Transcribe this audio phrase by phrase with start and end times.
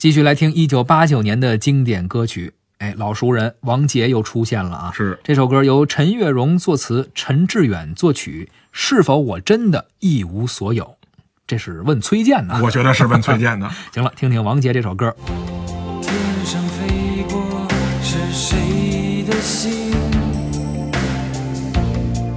[0.00, 4.90] 继续来听一九八九年的经典歌曲，哎，老熟人王杰又出现了啊！
[4.94, 8.48] 是这首歌由陈月荣作词，陈志远作曲。
[8.72, 10.96] 是否我真的一无所有？
[11.46, 12.58] 这是问崔健的。
[12.62, 13.68] 我觉得是问崔健的。
[13.92, 15.14] 行了，听听王杰这首歌。
[16.00, 17.68] 天上飞过
[18.02, 19.92] 是谁的心？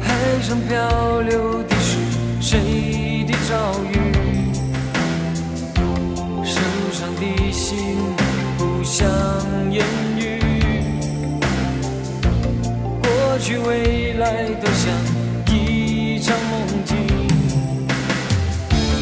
[0.00, 1.98] 海上漂流的是
[2.40, 3.93] 谁的遭遇？
[7.54, 7.96] 心
[8.58, 9.08] 不想
[9.70, 9.86] 言
[10.18, 10.40] 语，
[13.00, 14.92] 过去未来都像
[15.54, 16.96] 一场梦境，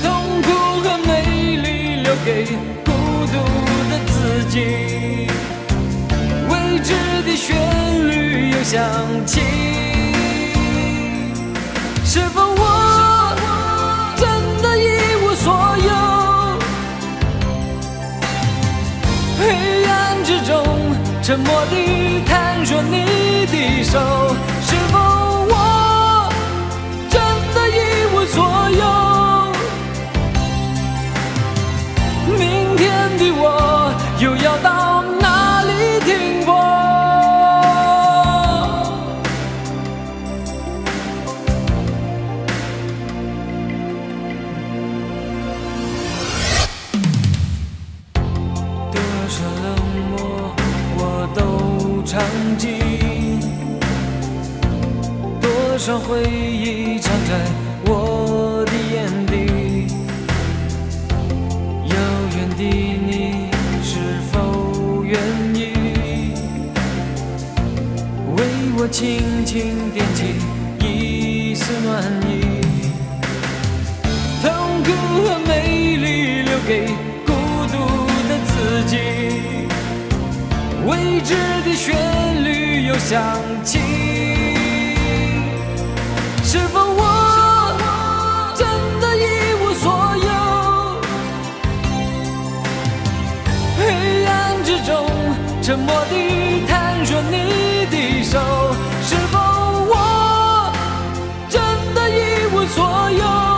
[0.00, 0.48] 痛苦
[0.80, 2.44] 和美丽留给
[2.84, 2.92] 孤
[3.32, 3.34] 独
[3.90, 4.54] 的自己，
[6.48, 6.94] 未知
[7.26, 7.56] 的旋
[8.08, 8.80] 律又响
[9.26, 9.40] 起，
[12.04, 12.54] 是否
[21.26, 23.04] 沉默地探索你
[23.46, 23.98] 的手，
[24.62, 24.96] 是否
[25.50, 26.30] 我
[27.10, 27.20] 真
[27.52, 27.78] 的一
[28.14, 28.36] 无所
[28.70, 28.84] 有？
[32.38, 32.86] 明天
[33.18, 33.44] 的我
[34.20, 34.85] 又要到
[52.56, 53.38] 尝尽，
[55.40, 57.34] 多少回忆藏在
[57.84, 59.34] 我的眼底。
[61.84, 61.94] 遥
[62.34, 63.50] 远的你
[63.82, 63.98] 是
[64.32, 64.34] 否
[65.04, 65.20] 愿
[65.54, 65.58] 意
[68.36, 68.38] 为
[68.78, 70.18] 我轻轻点起
[70.80, 72.32] 一丝暖意？
[74.42, 74.46] 痛
[74.82, 74.88] 苦
[75.24, 76.86] 和美丽留给
[77.26, 77.32] 孤
[77.70, 77.74] 独
[78.28, 78.50] 的自
[78.86, 78.96] 己，
[80.86, 82.25] 未知的旋律
[82.98, 83.22] 想
[83.62, 83.78] 起，
[86.42, 87.72] 是否我
[88.56, 88.66] 真
[89.00, 89.24] 的一
[89.62, 90.28] 无所有？
[93.78, 95.06] 黑暗之中，
[95.62, 98.40] 沉默地探索你的手，
[99.02, 100.72] 是否我
[101.48, 101.62] 真
[101.94, 103.55] 的一无所有？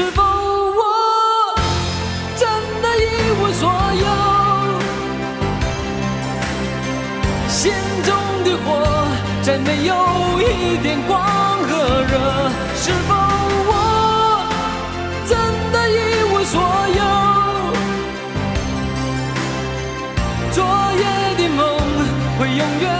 [0.00, 0.82] 是否我
[2.34, 2.48] 真
[2.80, 3.06] 的一
[3.38, 3.68] 无所
[4.02, 4.06] 有
[7.48, 7.70] 心
[8.02, 8.08] 中
[8.42, 8.66] 的火
[9.42, 9.94] 再没有
[10.40, 11.20] 一点光
[11.68, 11.70] 和
[12.10, 12.14] 热
[12.76, 13.14] 是否
[13.68, 13.72] 我
[15.28, 15.36] 真
[15.70, 15.98] 的一
[16.32, 16.54] 无所
[16.98, 17.02] 有
[20.50, 20.58] 昨
[20.96, 21.04] 夜
[21.36, 21.60] 的梦
[22.38, 22.99] 会永远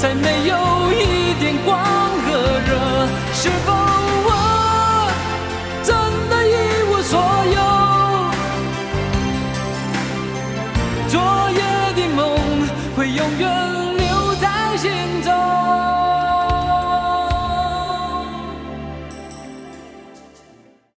[0.00, 0.69] 再没有。